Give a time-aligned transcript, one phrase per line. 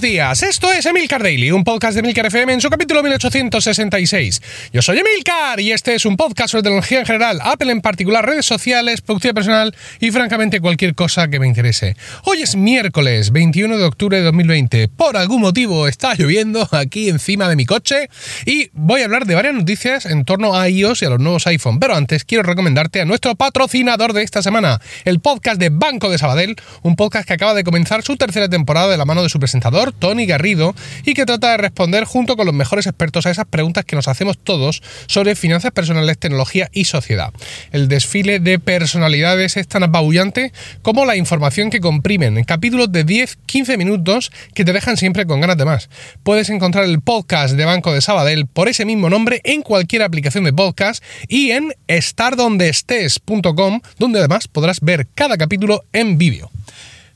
[0.00, 4.42] Días, esto es Emilcar Daily, un podcast de Emilcar FM en su capítulo 1866.
[4.72, 8.24] Yo soy Emilcar y este es un podcast sobre tecnología en general, Apple en particular,
[8.24, 11.96] redes sociales, producción personal y francamente cualquier cosa que me interese.
[12.24, 14.88] Hoy es miércoles 21 de octubre de 2020.
[14.88, 18.08] Por algún motivo está lloviendo aquí encima de mi coche
[18.46, 21.46] y voy a hablar de varias noticias en torno a iOS y a los nuevos
[21.48, 21.80] iPhone.
[21.80, 26.18] Pero antes quiero recomendarte a nuestro patrocinador de esta semana, el podcast de Banco de
[26.18, 29.40] Sabadell, un podcast que acaba de comenzar su tercera temporada de la mano de su
[29.40, 30.74] presentador Tony Garrido,
[31.04, 34.08] y que trata de responder junto con los mejores expertos a esas preguntas que nos
[34.08, 37.32] hacemos todos sobre finanzas personales, tecnología y sociedad.
[37.72, 43.04] El desfile de personalidades es tan apabullante como la información que comprimen en capítulos de
[43.06, 45.88] 10-15 minutos que te dejan siempre con ganas de más.
[46.22, 50.44] Puedes encontrar el podcast de Banco de Sabadell por ese mismo nombre en cualquier aplicación
[50.44, 56.50] de podcast y en estardondeestés.com, donde además podrás ver cada capítulo en vídeo.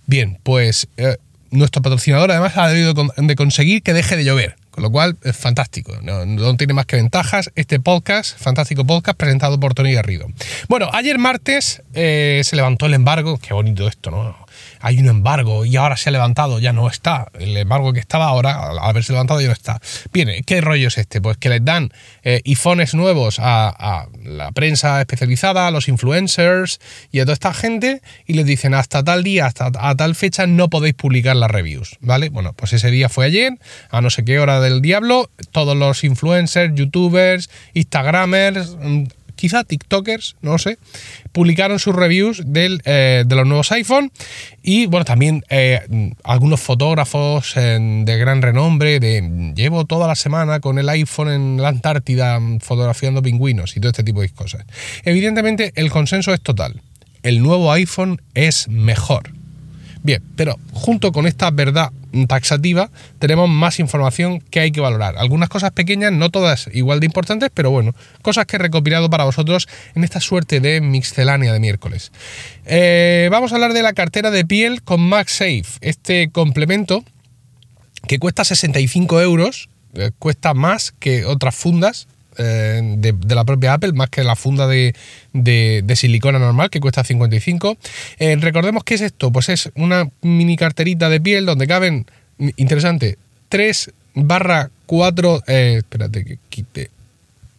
[0.06, 1.16] Bien, pues eh,
[1.52, 4.56] nuestro patrocinador además ha debido de conseguir que deje de llover.
[4.72, 9.60] Con lo cual es fantástico, no, tiene más que ventajas este podcast, fantástico podcast presentado
[9.60, 10.28] por Tony Garrido.
[10.66, 14.34] Bueno, ayer martes eh, se levantó el embargo, qué bonito esto, ¿no?
[14.82, 17.28] Hay un embargo y ahora se ha levantado, ya no está.
[17.38, 19.80] El embargo que estaba ahora, al haberse levantado, ya no está.
[20.12, 21.20] Bien, ¿qué rollo es este?
[21.20, 21.90] Pues que les dan
[22.24, 26.80] eh, iPhones nuevos a, la prensa especializada, a los influencers
[27.12, 30.68] y a toda esta gente y les dicen hasta tal día, hasta tal fecha no
[30.68, 32.28] podéis publicar las reviews, ¿vale?
[32.28, 33.58] Bueno, pues ese día fue ayer,
[33.90, 39.04] a no sé qué hora del diablo, todos los influencers, youtubers, instagramers mm,
[39.42, 40.78] quizá TikTokers, no sé,
[41.32, 44.12] publicaron sus reviews eh, de los nuevos iPhone
[44.62, 45.80] y bueno, también eh,
[46.22, 51.70] algunos fotógrafos de gran renombre de llevo toda la semana con el iPhone en la
[51.70, 54.64] Antártida fotografiando pingüinos y todo este tipo de cosas.
[55.02, 56.80] Evidentemente el consenso es total.
[57.24, 59.30] El nuevo iPhone es mejor.
[60.04, 61.90] Bien, pero junto con esta verdad
[62.28, 65.16] taxativa tenemos más información que hay que valorar.
[65.16, 69.24] Algunas cosas pequeñas, no todas igual de importantes, pero bueno, cosas que he recopilado para
[69.24, 72.12] vosotros en esta suerte de mixcelánea de miércoles.
[72.66, 77.04] Eh, vamos a hablar de la cartera de piel con MagSafe, este complemento
[78.06, 82.08] que cuesta 65 euros, eh, cuesta más que otras fundas
[82.38, 84.94] eh, de, la propia Apple, más que la funda de,
[85.94, 87.76] silicona normal, que cuesta 55.
[88.18, 92.06] Eh, recordemos que es esto, pues es una mini carterita de piel donde caben,
[92.56, 96.90] interesante, 3 barra 4, eh, espérate que quite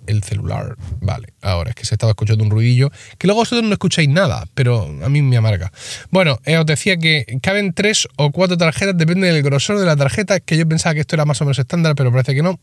[0.07, 0.75] el celular.
[1.01, 4.47] Vale, ahora es que se estaba escuchando un ruidillo, que luego vosotros no escucháis nada,
[4.53, 5.71] pero a mí me amarga.
[6.11, 10.39] Bueno, os decía que caben 3 o 4 tarjetas, depende del grosor de la tarjeta,
[10.39, 12.59] que yo pensaba que esto era más o menos estándar, pero parece que no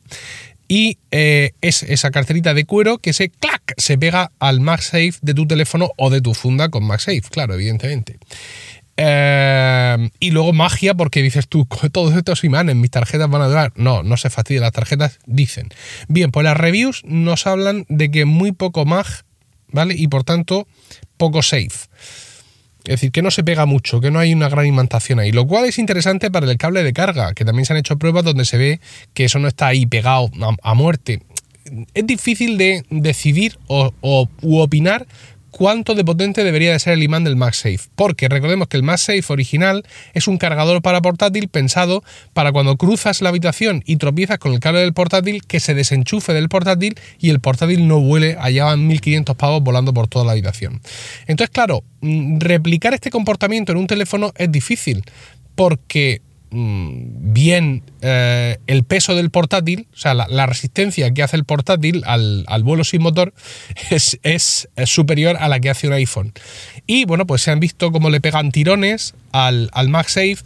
[0.70, 5.34] y eh, es esa carterita de cuero que se clac se pega al MagSafe de
[5.34, 8.20] tu teléfono o de tu funda con MagSafe, claro, evidentemente.
[8.96, 13.72] Eh, y luego magia, porque dices tú, todos estos imanes, mis tarjetas van a durar.
[13.74, 15.70] No, no se fastidia, las tarjetas dicen.
[16.06, 19.06] Bien, pues las reviews nos hablan de que muy poco mag,
[19.72, 19.94] ¿vale?
[19.96, 20.68] Y por tanto,
[21.16, 21.88] poco safe.
[22.84, 25.32] Es decir, que no se pega mucho, que no hay una gran imantación ahí.
[25.32, 28.24] Lo cual es interesante para el cable de carga, que también se han hecho pruebas
[28.24, 28.80] donde se ve
[29.12, 30.30] que eso no está ahí pegado
[30.62, 31.22] a, muerte.
[31.94, 33.92] Es difícil de decidir o,
[34.40, 35.06] u opinar
[35.50, 39.24] cuánto de potente debería de ser el imán del MagSafe, porque recordemos que el MagSafe
[39.28, 39.84] original
[40.14, 42.02] es un cargador para portátil pensado
[42.32, 46.32] para cuando cruzas la habitación y tropiezas con el cable del portátil que se desenchufe
[46.32, 50.32] del portátil y el portátil no vuele, allá van 1500 pavos volando por toda la
[50.32, 50.80] habitación.
[51.26, 55.04] Entonces, claro, mm, replicar este comportamiento en un teléfono es difícil,
[55.54, 62.02] porque bien eh, el peso del portátil, o sea, la, resistencia que hace el portátil
[62.06, 63.32] al, vuelo sin motor
[63.90, 66.32] es, es, superior a la que hace un iPhone.
[66.86, 70.38] Y bueno, pues se han visto cómo le pegan tirones al, al MagSafe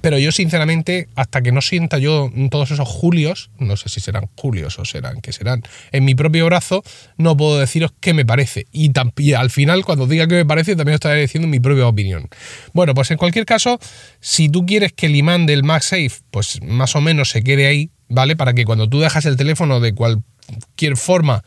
[0.00, 4.28] pero yo, sinceramente, hasta que no sienta yo todos esos julios, no sé si serán
[4.36, 5.62] julios o serán que serán,
[5.92, 6.82] en mi propio brazo,
[7.16, 8.66] no puedo deciros qué me parece.
[8.72, 8.92] Y,
[9.34, 12.28] al final, cuando diga qué me parece, también estaré diciendo mi propia opinión.
[12.72, 13.78] Bueno, pues en cualquier caso,
[14.20, 17.90] si tú quieres que el imán del MagSafe, pues más o menos se quede ahí,
[18.08, 18.36] ¿vale?
[18.36, 21.44] Para que cuando tú dejas el teléfono de cualquier forma,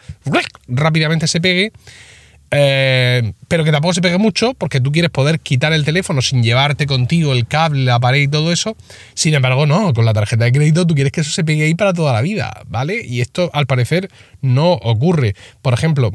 [0.68, 1.72] rápidamente se pegue
[2.56, 6.44] eh, pero que tampoco se pegue mucho porque tú quieres poder quitar el teléfono sin
[6.44, 8.78] llevarte contigo el cable, la pared y todo eso.
[9.16, 11.74] Sin embargo, no, con la tarjeta de crédito tú quieres que eso se pegue ahí
[11.74, 13.04] para toda la vida, ¿vale?
[13.04, 14.10] Y esto al parecer
[14.42, 15.36] no ocurre.
[15.64, 16.12] Por ejemplo,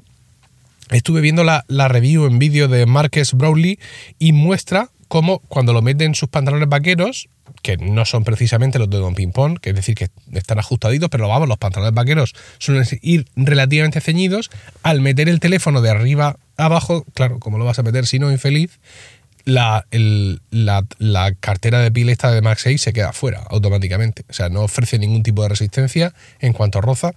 [0.91, 3.79] estuve viendo la, la review en vídeo de Marques Brownlee
[4.19, 7.29] y muestra cómo cuando lo meten en sus pantalones vaqueros,
[7.63, 11.09] que no son precisamente los de Don Ping Pong, que es decir, que están ajustaditos,
[11.09, 14.51] pero vamos, los pantalones vaqueros suelen ir relativamente ceñidos.
[14.83, 18.31] Al meter el teléfono de arriba abajo, claro, como lo vas a meter si no
[18.31, 18.79] infeliz,
[19.45, 24.25] la, la, cartera de pila esta de MagSafe se queda fuera automáticamente.
[24.29, 27.13] O sea, no ofrece ningún tipo de resistencia en cuanto a roza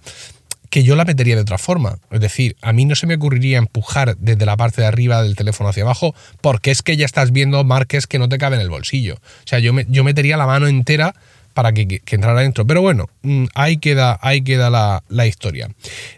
[0.72, 1.98] que yo la metería de otra forma.
[2.10, 5.36] Es decir, a mí no se me ocurriría empujar desde la parte de arriba del
[5.36, 8.64] teléfono hacia abajo porque es que ya estás viendo marques que no te caben en
[8.64, 9.16] el bolsillo.
[9.16, 11.14] O sea, yo, yo metería la mano entera
[11.52, 12.66] para que, entrara dentro.
[12.66, 15.68] Pero bueno, mm, ahí queda, ahí queda la, historia.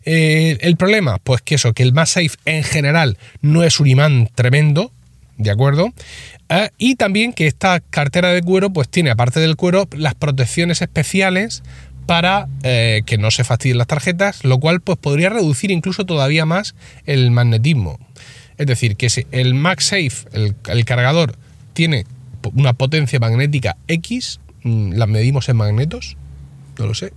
[0.05, 4.31] Eh, el problema, pues que eso, que el MagSafe en general no es un imán
[4.37, 4.93] tremendo,
[5.37, 5.93] ¿de acuerdo?
[6.49, 10.81] Eh, y también que esta cartera de cuero, pues tiene, aparte del cuero, las protecciones
[10.81, 11.65] especiales
[12.07, 16.47] para eh, que no se fastidien las tarjetas, lo cual pues, podría reducir incluso todavía
[16.47, 16.75] más
[17.07, 17.99] el magnetismo.
[18.57, 21.37] Es decir, que si el MagSafe, el, el cargador,
[21.73, 22.07] tiene
[22.55, 26.17] una potencia magnética X, mm, la medimos en magnetos,
[26.79, 27.13] no lo sé,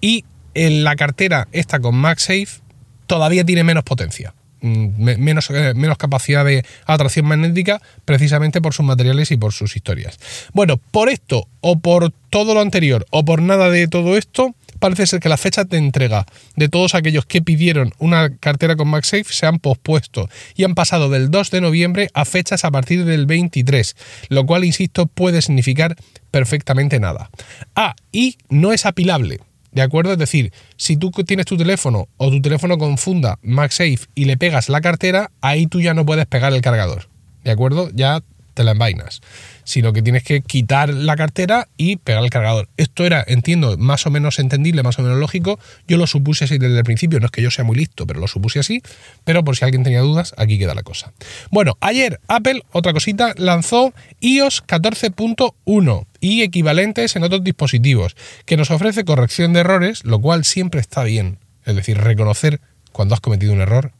[0.00, 0.24] y
[0.54, 2.60] en la cartera esta con MagSafe
[3.06, 4.34] todavía tiene menos potencia.
[4.64, 9.76] Mm, menos, eh, menos capacidad de atracción magnética precisamente por sus materiales y por sus
[9.76, 10.18] historias.
[10.54, 15.06] Bueno, por esto o por todo lo anterior o por nada de todo esto, parece
[15.06, 16.24] ser que las fechas de entrega
[16.56, 21.10] de todos aquellos que pidieron una cartera con MagSafe se han pospuesto y han pasado
[21.10, 23.96] del 2 de noviembre a fechas a partir del 23,
[24.30, 25.94] lo cual, insisto, puede significar
[26.30, 27.28] perfectamente nada.
[27.76, 29.40] Ah, y no es apilable.
[29.74, 30.12] ¿De acuerdo?
[30.12, 34.36] Es decir, si tú tienes tu teléfono o tu teléfono con funda MagSafe y le
[34.36, 37.08] pegas la cartera, ahí tú ya no puedes pegar el cargador.
[37.42, 37.90] ¿De acuerdo?
[37.92, 38.22] Ya
[38.54, 39.20] te la envainas,
[39.64, 42.68] sino que tienes que quitar la cartera y pegar el cargador.
[42.76, 45.58] Esto era, entiendo, más o menos entendible, más o menos lógico.
[45.86, 48.20] Yo lo supuse así desde el principio, no es que yo sea muy listo, pero
[48.20, 48.82] lo supuse así.
[49.24, 51.12] Pero por si alguien tenía dudas, aquí queda la cosa.
[51.50, 58.16] Bueno, ayer Apple, otra cosita, lanzó iOS 14.1 y equivalentes en otros dispositivos,
[58.46, 61.38] que nos ofrece corrección de errores, lo cual siempre está bien.
[61.66, 62.60] Es decir, reconocer
[62.92, 63.92] cuando has cometido un error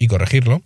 [0.00, 0.62] y corregirlo.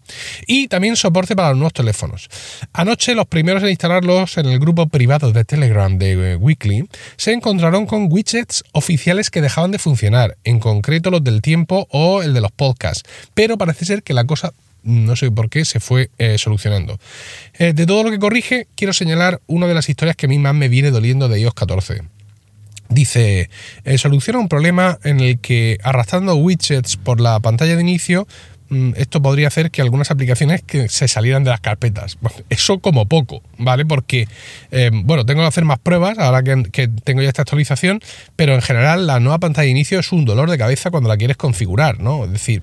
[0.46, 2.30] Y también soporte para los nuevos teléfonos.
[2.72, 7.32] Anoche los primeros en instalarlos en el grupo privado de Telegram de eh, Weekly se
[7.32, 12.32] encontraron con widgets oficiales que dejaban de funcionar, en concreto los del tiempo o el
[12.32, 13.02] de los podcasts.
[13.34, 14.54] Pero parece ser que la cosa
[14.84, 17.00] no sé por qué, se fue eh, solucionando.
[17.54, 20.38] Eh, de todo lo que corrige, quiero señalar una de las historias que a mí
[20.38, 22.02] más me viene doliendo de iOS 14.
[22.90, 23.48] Dice,
[23.96, 28.28] soluciona un problema en el que arrastrando widgets por la pantalla de inicio
[28.96, 32.18] esto podría hacer que algunas aplicaciones que se salieran de las carpetas.
[32.48, 33.84] eso como poco, ¿vale?
[33.84, 34.26] Porque,
[34.70, 38.00] eh, bueno, tengo que hacer más pruebas ahora que, tengo ya esta actualización,
[38.36, 41.16] pero en general la nueva pantalla de inicio es un dolor de cabeza cuando la
[41.16, 42.24] quieres configurar, ¿no?
[42.24, 42.62] Es decir,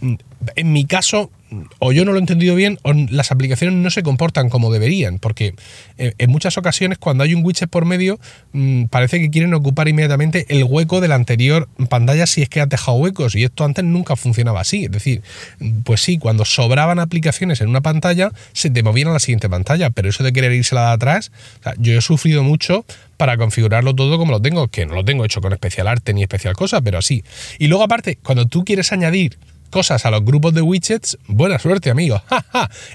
[0.00, 0.14] mm,
[0.56, 1.30] en mi caso,
[1.78, 5.18] o yo no lo he entendido bien, o las aplicaciones no se comportan como deberían,
[5.18, 5.54] porque
[5.98, 8.18] eh, en muchas ocasiones cuando hay un widget por medio,
[8.52, 12.60] mm, parece que quieren ocupar inmediatamente el hueco de la anterior pantalla si es que
[12.60, 14.84] ha dejado huecos, y esto antes nunca funcionaba así.
[14.84, 15.22] Es decir,
[15.84, 19.90] pues sí, cuando sobraban aplicaciones en una pantalla, se te movían a la siguiente pantalla,
[19.90, 21.32] pero eso de querer irse la de atrás,
[21.78, 22.84] yo he sufrido mucho
[23.16, 26.22] para configurarlo todo como lo tengo, que no lo tengo hecho con especial arte ni
[26.22, 27.24] especial cosa, pero así.
[27.58, 29.38] Y luego aparte, cuando tú quieres añadir
[29.74, 32.22] cosas a los grupos de widgets, buena suerte, amigos.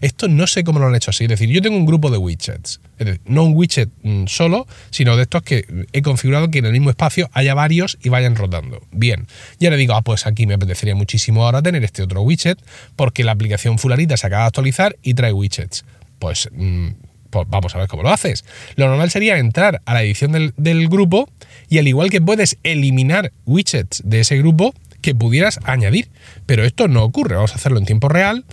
[0.01, 1.25] Esto no sé cómo lo han hecho así.
[1.25, 2.79] Es decir, yo tengo un grupo de widgets.
[3.25, 6.89] no un widget mm, solo, sino de estos que he configurado que en el mismo
[6.89, 8.81] espacio haya varios y vayan rotando.
[8.93, 9.27] Bien.
[9.59, 12.57] Ya le digo, ah, pues aquí me apetecería muchísimo ahora tener este otro widget,
[12.95, 15.83] porque la aplicación fularita se acaba de actualizar y trae widgets.
[16.17, 16.91] Pues, mm,
[17.29, 18.45] pues vamos a ver cómo lo haces.
[18.77, 21.29] Lo normal sería entrar a la edición del grupo
[21.67, 26.09] y al igual que puedes eliminar widgets de ese grupo, que pudieras añadir.
[26.45, 28.45] Pero esto no ocurre, vamos a hacerlo en tiempo real.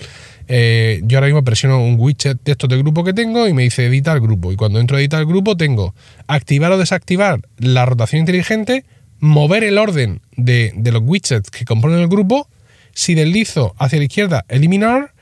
[0.48, 3.62] Eh, yo ahora mismo presiono un widget de estos de grupo que tengo y me
[3.62, 4.52] dice editar grupo.
[4.52, 5.94] Y cuando entro a editar grupo tengo
[6.26, 8.84] activar o desactivar la rotación inteligente,
[9.18, 12.48] mover el orden de, de los widgets que componen el grupo,
[12.92, 15.12] si deslizo hacia la izquierda, eliminar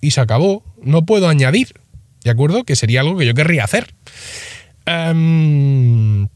[0.00, 0.62] y se acabó.
[0.82, 1.74] No puedo añadir,
[2.22, 2.64] ¿de acuerdo?
[2.64, 3.94] Que sería algo que yo querría hacer.
[4.86, 6.28] Em,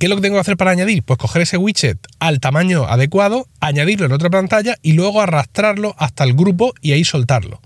[0.00, 1.02] ¿Qué es lo que tengo que hacer para añadir?
[1.02, 6.24] Pues coger ese widget al tamaño adecuado, añadirlo en otra pantalla y luego arrastrarlo hasta
[6.24, 7.60] el grupo y ahí soltarlo.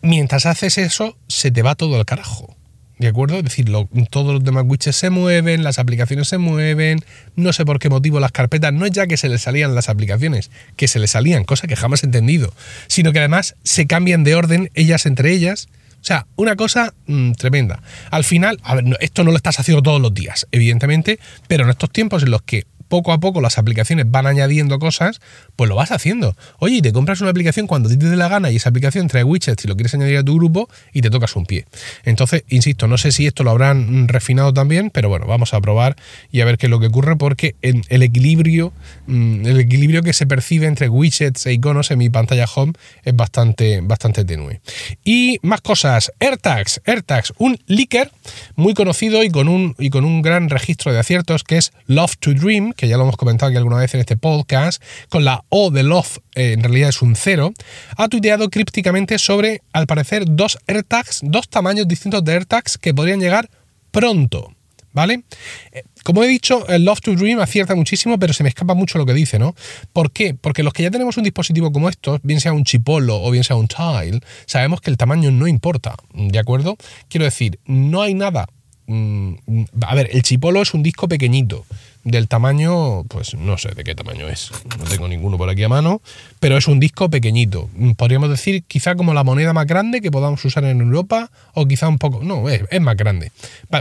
[0.00, 2.56] Mientras haces eso, se te va todo el carajo.
[2.98, 3.36] ¿De acuerdo?
[3.36, 3.70] Es decir,
[4.08, 7.04] todos los demás widgets se mueven, las aplicaciones se mueven,
[7.34, 9.90] no sé por qué motivo las carpetas, no es ya que se les salían las
[9.90, 12.54] aplicaciones, que se les salían, cosa que jamás he entendido,
[12.86, 15.68] sino que además se cambian de orden ellas entre ellas
[16.06, 17.82] sea, una cosa mm, tremenda.
[18.10, 21.70] Al final, a ver, esto no lo estás haciendo todos los días, evidentemente, pero en
[21.70, 25.20] estos tiempos en los que poco a poco las aplicaciones van añadiendo cosas,
[25.56, 26.36] pues lo vas haciendo.
[26.58, 29.24] Oye, y te compras una aplicación cuando te dé la gana y esa aplicación trae
[29.24, 31.66] widgets y lo quieres añadir a tu grupo y te tocas un pie.
[32.04, 35.96] Entonces, insisto, no sé si esto lo habrán refinado también, pero bueno, vamos a probar
[36.30, 38.72] y a ver qué es lo que ocurre porque el equilibrio,
[39.06, 42.72] mm, el equilibrio que se percibe entre widgets e iconos en mi pantalla home
[43.04, 44.60] es bastante, bastante tenue.
[45.04, 48.10] Y más cosas, AirTags, AirTags, un leaker
[48.54, 52.16] muy conocido y con un, y con un gran registro de aciertos que es Love
[52.18, 55.44] to Dream, que ya lo hemos comentado aquí alguna vez en este podcast, con la
[55.48, 57.52] O de Love eh, en realidad es un cero,
[57.96, 63.20] ha tuiteado crípticamente sobre, al parecer, dos AirTags, dos tamaños distintos de AirTags que podrían
[63.20, 63.50] llegar
[63.90, 64.52] pronto.
[64.92, 65.24] ¿Vale?
[65.72, 68.96] Eh, como he dicho, el Love to Dream acierta muchísimo, pero se me escapa mucho
[68.96, 69.54] lo que dice, ¿no?
[69.92, 70.32] ¿Por qué?
[70.32, 73.44] Porque los que ya tenemos un dispositivo como estos, bien sea un chipolo o bien
[73.44, 76.78] sea un tile, sabemos que el tamaño no importa, ¿de acuerdo?
[77.08, 78.46] Quiero decir, no hay nada.
[78.88, 81.64] A ver, el chipolo es un disco pequeñito
[82.04, 85.68] del tamaño, pues no sé de qué tamaño es, no tengo ninguno por aquí a
[85.68, 86.00] mano,
[86.38, 87.68] pero es un disco pequeñito.
[87.96, 91.88] Podríamos decir quizá como la moneda más grande que podamos usar en Europa o quizá
[91.88, 93.32] un poco, no, es, más grande,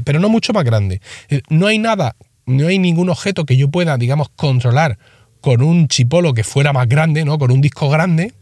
[0.04, 1.02] pero no mucho más grande.
[1.30, 2.16] Eh, no hay nada,
[2.48, 4.98] no hay ningún objeto que yo pueda, digamos, controlar
[5.40, 7.38] con un chipolo que fuera más grande, ¿no?
[7.38, 8.34] Con un disco grande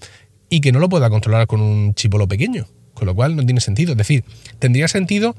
[0.50, 2.68] y que no lo pueda controlar con un chipolo pequeño.
[2.94, 3.92] Con lo cual no tiene sentido.
[3.92, 4.24] Es decir,
[4.60, 5.36] tendría sentido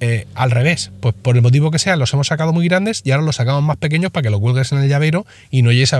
[0.00, 3.12] eh, al revés, pues por el motivo que sea, los hemos sacado muy grandes y
[3.12, 5.92] ahora los sacamos más pequeños para que los cuelgues en el llavero y no lleves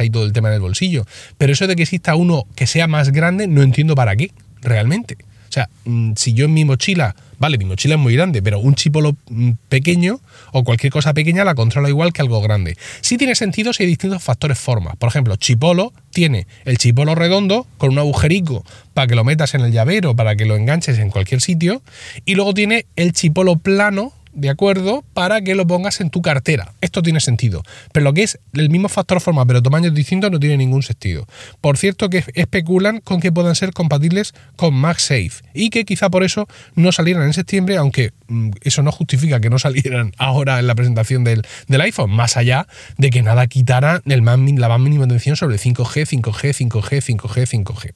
[0.00, 1.04] ahí todo el tema en el bolsillo.
[1.38, 4.32] Pero eso de que exista uno que sea más grande, no entiendo para qué,
[4.62, 5.16] realmente.
[5.50, 8.60] O sea, mm, si yo en mi mochila, vale, mi mochila es muy grande, pero
[8.60, 10.20] un chipolo mm, pequeño
[10.52, 12.76] o cualquier cosa pequeña la controla igual que algo grande.
[13.00, 14.94] Sí tiene sentido si hay distintos factores forma.
[14.94, 18.64] Por ejemplo, chipolo tiene el chipolo redondo con un agujerico
[18.94, 21.82] para que lo metas en el llavero, para que lo enganches en cualquier sitio,
[22.24, 25.04] y luego tiene el chipolo plano ¿de acuerdo?
[25.14, 26.72] Para que lo pongas en tu cartera.
[26.80, 27.62] Esto tiene sentido.
[27.92, 31.26] Pero lo que es el mismo factor forma, pero tamaños distintos, no tiene ningún sentido.
[31.60, 36.24] Por cierto, que especulan con que puedan ser compatibles con MagSafe y que quizá por
[36.24, 40.66] eso no salieran en septiembre, aunque mm, eso no justifica que no salieran ahora en
[40.66, 41.42] la presentación del,
[41.80, 42.66] iPhone, más allá
[42.98, 47.92] de que nada quitara el la más mínima atención sobre 5G, 5G, 5G, 5G, 5G.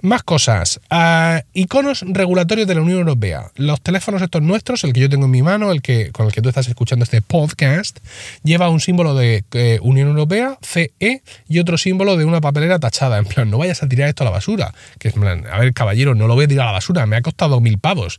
[0.00, 0.80] Más cosas.
[0.90, 3.52] Ah, iconos regulatorios de la Unión Europea.
[3.54, 6.32] Los teléfonos estos nuestros, el que yo tengo en mi mano, el que, con el
[6.32, 7.98] que tú estás escuchando este podcast,
[8.42, 13.18] lleva un símbolo de eh, Unión Europea, CE, y otro símbolo de una papelera tachada.
[13.18, 14.74] En plan, no vayas a tirar esto a la basura.
[14.98, 17.16] Que es, plan, a ver, caballero, no lo voy a tirar a la basura, me
[17.16, 18.18] ha costado mil pavos.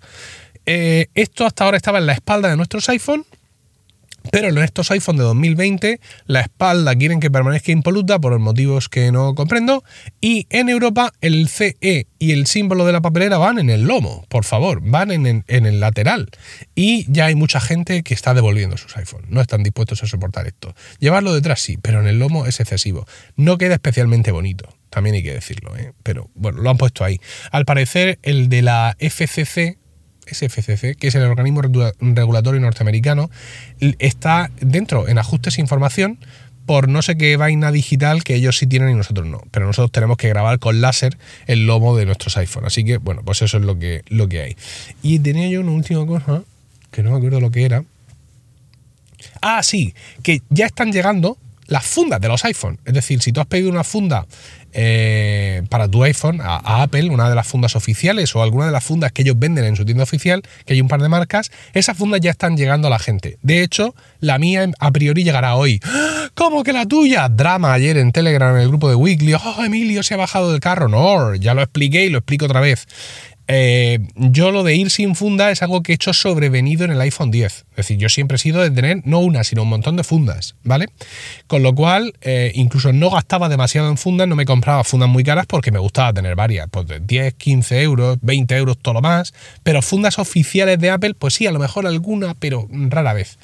[0.65, 3.25] Eh, esto hasta ahora estaba en la espalda de nuestros iPhone
[4.31, 9.11] pero en estos iPhone de 2020 la espalda quieren que permanezca impoluta por motivos que
[9.11, 9.83] no comprendo
[10.21, 14.25] y en Europa el CE y el símbolo de la papelera van en el lomo,
[14.29, 16.29] por favor, van en, el lateral
[16.75, 20.47] y ya hay mucha gente que está devolviendo sus iPhones, no están dispuestos a soportar
[20.47, 20.73] esto.
[20.99, 24.69] Llevarlo detrás sí, pero en el lomo es excesivo, no queda especialmente bonito.
[24.89, 25.91] También hay que decirlo, ¿eh?
[26.03, 27.19] pero bueno, lo han puesto ahí.
[27.51, 29.79] Al parecer, el de la FCC,
[30.27, 33.29] SFCC, que es el organismo regulatorio norteamericano,
[33.99, 36.19] está dentro en ajustes e información
[36.65, 39.41] por no sé qué vaina digital que ellos sí tienen y nosotros no.
[39.51, 42.67] Pero nosotros tenemos que grabar con láser el lomo de nuestros iPhones.
[42.67, 44.57] Así que, bueno, pues eso es lo que, lo que hay.
[45.01, 46.43] Y tenía yo una última cosa,
[46.91, 47.83] que no me acuerdo lo que era.
[49.41, 52.79] Ah, sí, que ya están llegando las fundas de los iPhones.
[52.85, 54.25] Es decir, si tú has pedido una funda
[54.73, 58.83] eh, para tu iPhone a, Apple, una de las fundas oficiales o alguna de las
[58.83, 61.97] fundas que ellos venden en su tienda oficial, que hay un par de marcas, esas
[61.97, 63.37] fundas ya están llegando a la gente.
[63.41, 65.79] De hecho, la mía a priori llegará hoy.
[65.83, 66.29] ¡Ah!
[66.35, 67.29] ¿Cómo que la tuya?
[67.29, 69.35] Drama ayer en Telegram en el grupo de Weekly.
[69.35, 70.87] Oh, Emilio se ha bajado del carro.
[70.87, 72.87] No, ya lo expliqué y lo explico otra vez.
[73.47, 77.01] Eh, yo lo de ir sin funda es algo que he hecho sobrevenido en el
[77.01, 77.65] iPhone 10.
[77.71, 80.55] Es decir, yo siempre he sido de tener no una, sino un montón de fundas,
[80.63, 80.87] ¿vale?
[81.47, 85.23] Con lo cual, eh, incluso no gastaba demasiado en fundas, no me compraba fundas muy
[85.23, 89.01] caras porque me gustaba tener varias, pues de 10, 15 euros, 20 euros, todo lo
[89.01, 89.33] más.
[89.63, 93.37] Pero fundas oficiales de Apple, pues sí, a lo mejor alguna, pero rara vez.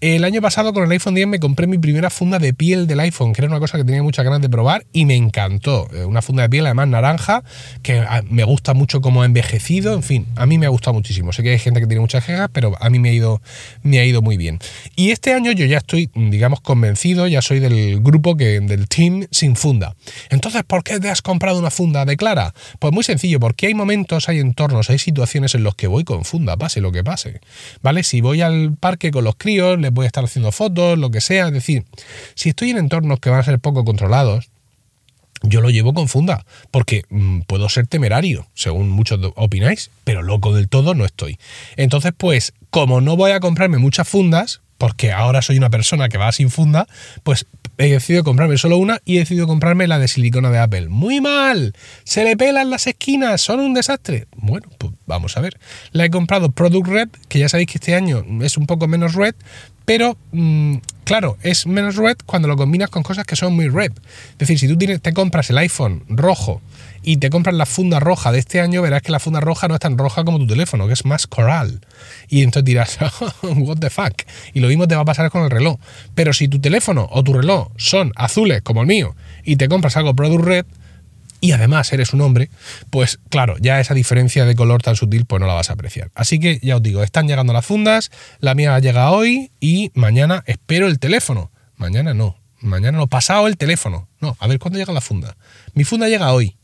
[0.00, 3.00] El año pasado con el iPhone 10 me compré mi primera funda de piel del
[3.00, 5.88] iPhone, que era una cosa que tenía muchas ganas de probar y me encantó.
[5.92, 7.42] Eh, una funda de piel, además naranja,
[7.82, 9.24] que ah, me gusta mucho como
[9.56, 11.32] en fin, a mí me ha gustado muchísimo.
[11.32, 13.40] Sé que hay gente que tiene muchas quejas, pero a mí me ha ido
[13.82, 14.58] me ha ido muy bien.
[14.96, 19.26] Y este año yo ya estoy, digamos, convencido, ya soy del grupo que, del team
[19.30, 19.94] sin funda.
[20.30, 22.54] Entonces, ¿por qué te has comprado una funda de Clara?
[22.78, 26.24] Pues muy sencillo, porque hay momentos, hay entornos, hay situaciones en los que voy con
[26.24, 27.40] funda, pase lo que pase.
[27.82, 28.02] ¿Vale?
[28.02, 31.20] Si voy al parque con los críos, les voy a estar haciendo fotos, lo que
[31.20, 31.48] sea.
[31.48, 31.84] Es decir,
[32.34, 34.50] si estoy en entornos que van a ser poco controlados,
[35.42, 40.54] yo lo llevo con funda, porque mm, puedo ser temerario, según muchos opináis, pero loco
[40.54, 41.38] del todo no estoy.
[41.76, 46.16] Entonces, pues, como no voy a comprarme muchas fundas, porque ahora soy una persona que
[46.16, 46.86] va sin funda,
[47.22, 50.88] pues he decidido comprarme solo una y he decidido comprarme la de silicona de Apple.
[50.88, 54.26] Muy mal, se le pelan las esquinas, son un desastre.
[54.36, 54.68] Bueno,
[55.10, 55.58] vamos a ver.
[55.92, 59.14] La he comprado Product Red, que ya sabéis que este año es un poco menos
[59.14, 59.34] red,
[59.84, 63.92] pero mm, claro, es menos red cuando lo combinas con cosas que son muy red.
[64.32, 66.62] Es decir, si tú te compras el iPhone rojo
[67.02, 69.74] y te compras la funda roja de este año, verás que la funda roja no
[69.74, 71.80] es tan roja como tu teléfono, que es más coral.
[72.28, 72.98] Y entonces dirás,
[73.42, 74.22] what the fuck.
[74.54, 75.78] Y lo mismo te va a pasar con el reloj.
[76.14, 79.96] Pero si tu teléfono o tu reloj son azules como el mío y te compras
[79.96, 80.66] algo Product Red,
[81.40, 82.50] y además eres un hombre,
[82.90, 86.10] pues claro, ya esa diferencia de color tan sutil pues no la vas a apreciar.
[86.14, 90.42] Así que ya os digo, están llegando las fundas, la mía llega hoy y mañana
[90.46, 91.50] espero el teléfono.
[91.76, 94.08] Mañana no, mañana no, pasado el teléfono.
[94.20, 95.36] No, a ver cuándo llega la funda.
[95.74, 96.56] Mi funda llega hoy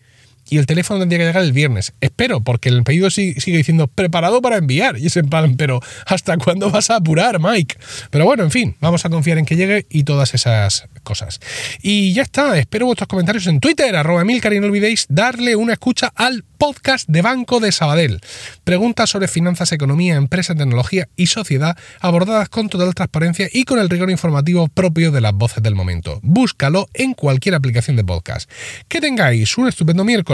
[0.48, 1.92] y el teléfono tendría que llegar el viernes.
[2.00, 4.98] Espero, porque el pedido sigue, diciendo preparado para enviar.
[4.98, 7.76] Y es en plan, pero ¿hasta cuándo vas a apurar, Mike?
[8.10, 11.40] Pero bueno, en fin, vamos a confiar en que llegue y todas esas cosas.
[11.82, 15.74] Y ya está, espero vuestros comentarios en Twitter, arroba Milcar, y no olvidéis darle una
[15.74, 18.20] escucha al podcast de Banco de Sabadell.
[18.64, 23.90] Preguntas sobre finanzas, economía, empresa, tecnología y sociedad abordadas con total transparencia y con el
[23.90, 26.20] rigor informativo propio de las voces del momento.
[26.22, 28.50] Búscalo en cualquier aplicación de podcast.
[28.88, 30.04] Que tengáis un estupendo